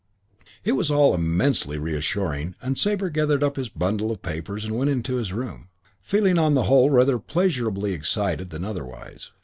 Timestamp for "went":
4.75-4.89